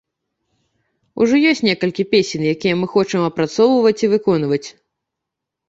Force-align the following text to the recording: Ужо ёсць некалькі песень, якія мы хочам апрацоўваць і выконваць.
Ужо 1.25 1.35
ёсць 1.49 1.61
некалькі 1.69 2.07
песень, 2.15 2.47
якія 2.53 2.79
мы 2.81 2.91
хочам 2.95 3.21
апрацоўваць 3.29 3.97
і 4.03 4.13
выконваць. 4.17 4.63